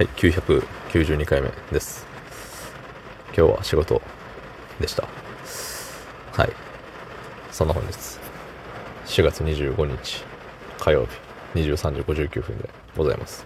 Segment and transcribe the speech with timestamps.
[0.00, 2.06] はい、992回目です。
[3.36, 4.00] 今日は仕事
[4.80, 5.06] でした。
[6.32, 6.52] はい。
[7.50, 7.92] そんな本日、
[9.04, 10.24] 4月25日
[10.78, 11.04] 火曜
[11.54, 13.44] 日23時59分でございます。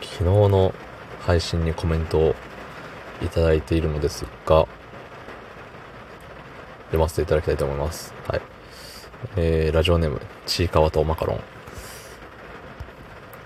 [0.00, 0.74] 昨日の
[1.20, 2.34] 配信にコメントを
[3.22, 4.66] いただいているのですが、
[6.86, 8.12] 読ませていただきたいと思います。
[8.26, 8.40] はい。
[9.36, 11.51] えー、ラジオネーム、ちいかわとマカロン。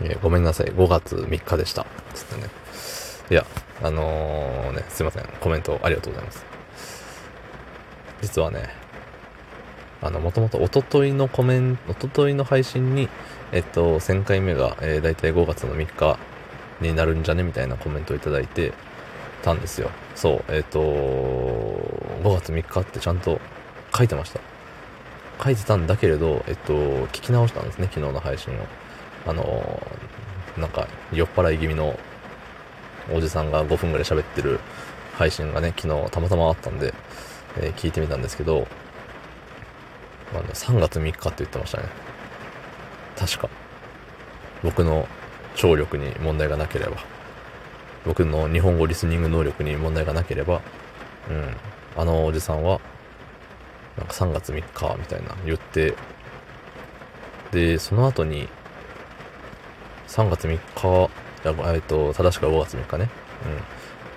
[0.01, 1.87] えごめんなさい、5月3日でした。
[2.15, 2.49] つってね。
[3.31, 3.45] いや、
[3.83, 5.25] あのー、ね、すいません。
[5.41, 6.45] コメントありがとうございます。
[8.23, 8.71] 実はね、
[10.03, 13.09] あの、もともとおとといのコメント、おとといの配信に、
[13.53, 16.19] えっと、1000回目が、えー、大体5月の3日
[16.81, 17.43] になるんじゃね？
[17.43, 18.73] みたいなコメントをいただいて
[19.43, 19.91] たんですよ。
[20.15, 23.41] そう、えっと、5月3日ってちゃんと
[23.97, 24.41] 書いてました。
[25.43, 26.73] 書いてたんだけれど、えっと、
[27.09, 28.57] 聞き直したんですね、昨日の配信を。
[29.27, 29.83] あの
[30.57, 31.99] なんか、酔っ払い気味の
[33.13, 34.61] おじさんが5分ぐらい喋ってる
[35.15, 36.95] 配信がね、昨日たまたまあったんで、
[37.59, 38.67] えー聞いてみたんですけど、
[40.33, 41.89] あの3月3日って言ってましたね。
[43.17, 43.49] 確か。
[44.63, 45.07] 僕の
[45.55, 46.97] 聴力に問題がなければ、
[48.05, 50.61] 僕の日本語リスニング能力に問題がなければ、
[51.29, 51.57] うん、
[52.01, 52.81] あのおじさんは、
[53.97, 55.95] なんか3月3日みたいな言って、
[57.53, 58.49] で、その後に、
[60.09, 61.11] 3月3日、
[61.75, 63.11] えっと、正しくは5月3日ね。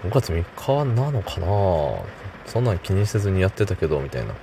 [0.04, 0.12] うん。
[0.12, 1.48] 5月3日なのかな？
[2.46, 4.34] そんなん気にせずにやってたけど、みたいな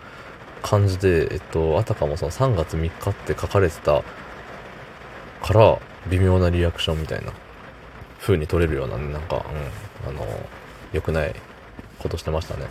[0.62, 4.03] 感じで、えっと、あたかもその3月3日って書かれてた
[5.42, 7.33] から、微妙なリアクションみたいな
[8.20, 9.44] 風に取れるような、なんか、
[10.05, 10.27] うん、あの、
[10.92, 11.34] 良くない
[11.98, 12.66] ことしてましたね。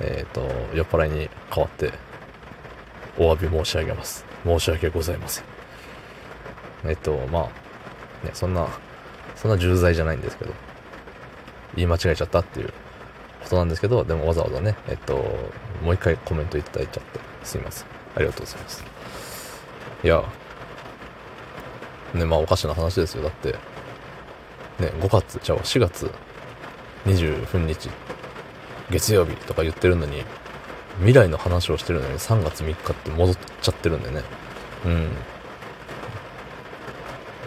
[0.00, 0.40] えっと、
[0.74, 1.92] 酔っ払いに代わって、
[3.18, 4.24] お詫び申し上げます。
[4.44, 5.44] 申し訳ございません。
[6.84, 7.48] えっと、まあ、
[8.24, 8.66] ね、そんな、
[9.34, 10.52] そんな重罪じゃないんですけど、
[11.74, 12.72] 言い間違えちゃったっていう
[13.42, 15.14] ことなんですけど、でもわざわざね、えっと、
[15.82, 17.86] もう一回コメントいただいちゃって、すいません。
[18.16, 18.84] ありがとうございます。
[20.02, 20.24] いや、
[22.14, 23.22] ね、まあおかしな話ですよ。
[23.22, 23.52] だって、
[24.78, 26.10] ね、5月、じゃあ4月
[27.04, 27.90] 20日、
[28.90, 30.24] 月曜日とか言ってるのに、
[30.98, 34.22] 未来の話をしてるのに3月3日って戻っちゃってるんでね。
[34.86, 35.10] うん。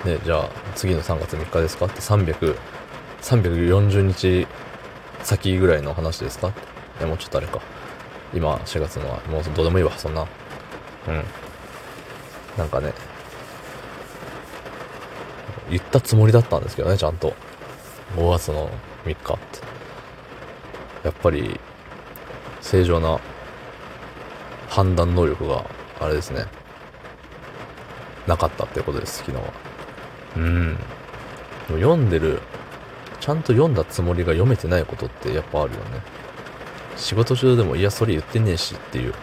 [0.06, 1.86] で、じゃあ次の3月3日ですか？
[1.86, 2.58] って300、
[3.22, 4.48] 340日
[5.24, 6.48] 先ぐらいの話ですか？
[6.48, 6.54] い
[7.02, 7.60] や、もうちょっとあれか。
[8.34, 10.28] 今4月のは、もうどうでもいいわ、そんな。
[11.08, 11.24] うん。
[12.58, 12.94] なんかね、
[15.70, 17.34] 言ったつもりだったんですけどね、ちゃんと。
[18.16, 18.70] 5月の
[19.06, 19.60] 3日って。
[21.04, 21.60] やっぱり、
[22.62, 23.20] 正常な
[24.68, 25.66] 判断能力が、
[26.00, 26.46] あれですね。
[28.28, 29.44] なかったってことです、昨日は。
[30.40, 30.78] うん。
[31.68, 32.40] 読んでる、
[33.20, 36.02] ちゃんと読んだつもりが読めてないことってやっぱあるよね。
[36.96, 39.14] 仕事中でも、いや、それ言ってねえしっていう。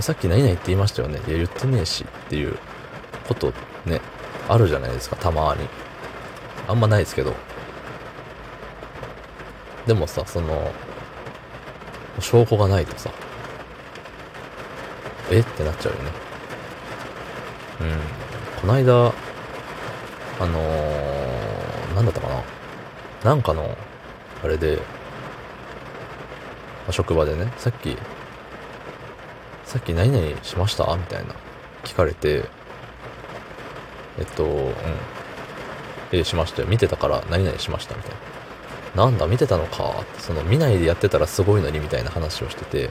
[0.00, 1.20] さっき何々って言いましたよね。
[1.26, 2.56] いや、言ってねえしっていう
[3.28, 3.52] こと
[3.86, 4.00] ね、
[4.48, 5.68] あるじゃないですか、たまに。
[6.68, 7.34] あんまないですけど。
[9.86, 10.72] でもさ、その、
[12.20, 13.10] 証拠がないとさ、
[15.30, 15.40] え？
[15.40, 16.10] ってなっちゃうよね。
[17.80, 18.60] うん。
[18.60, 19.12] こないだ、
[20.40, 22.42] あのー、なんだったかな？
[23.30, 23.76] なんかの、
[24.42, 24.80] あれで、
[26.86, 27.96] ま職場でね、さっき、
[29.64, 30.84] さっき何々しました？
[30.96, 31.34] みたいな、
[31.84, 32.44] 聞かれて、
[34.18, 34.74] えっと、うん。
[36.12, 36.68] えーしましたよ。
[36.68, 37.96] 見てたから何々しました？
[37.96, 38.12] みたい
[38.94, 39.04] な。
[39.06, 41.80] なんだ、見てたのか、その見ないでやってたらすごいのに？
[41.80, 42.90] みたいな話をしてて、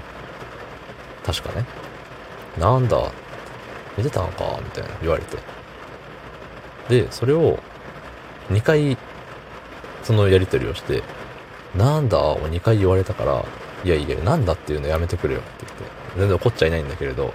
[1.26, 1.66] 確かね。
[2.58, 3.12] なんだ、
[3.98, 4.60] 見てたのか？
[4.62, 5.38] みたいな言われて。
[6.90, 7.60] で、それを
[8.52, 8.98] 2回、
[10.04, 11.04] そのやりとりをして、
[11.76, 13.46] なんだを2回言われたから、
[13.84, 15.84] いやいや、なんだっていうのやめてくれよって言って、
[16.18, 17.34] 全然怒っちゃいないんだけれど、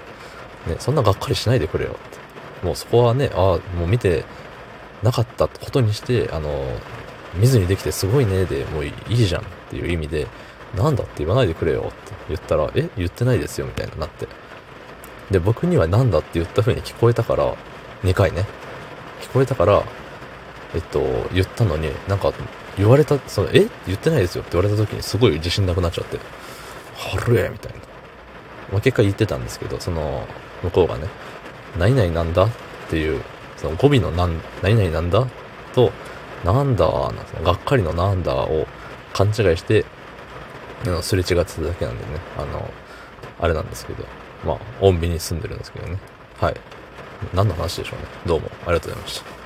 [0.66, 2.66] ね、そんながっかりしないでくれよって。
[2.66, 4.24] もうそこはね、ああ、もう見て
[5.02, 6.50] なかったことにして、あの、
[7.34, 10.26] 見ずにできてすごいねでもういいじゃんっていう意味で、
[10.76, 14.26] なんだって言わないでくれよって言ったら、え言ってないですよみたいになって。
[15.30, 17.54] で、僕にはなんだって言った風に聞こえたから、
[18.02, 18.44] 2回ね。
[19.20, 19.82] 聞こえたから、
[20.74, 21.00] えっと、
[21.32, 22.32] 言ったのに、なんか、
[22.76, 23.66] 言われた、その、え？
[23.86, 26.18] 言ってないですよって言われた時にすごい自信なくなっちゃって、
[26.96, 27.78] はるえみたいな。
[28.72, 30.26] まあ、結果言ってたんですけど、その、
[30.62, 31.08] 向こうがね、
[31.78, 32.44] 何々なんだ？
[32.44, 32.50] っ
[32.90, 33.22] ていう、
[33.56, 35.26] その語尾のなん、何々なんだ？
[35.74, 35.90] と、
[36.44, 36.86] なんだ？
[36.86, 38.34] な、そのがっかりのなんだ？
[38.34, 38.66] を
[39.12, 39.84] 勘違いして、
[40.84, 42.70] あのすれ違ってただけなんでね、あの、
[43.40, 44.04] あれなんですけど、
[44.44, 45.98] まあ、穏便に住んでるんですけどね。
[46.40, 46.54] はい。
[47.34, 48.06] 何の話でしょうね。
[48.26, 49.37] どうもありがとうございました。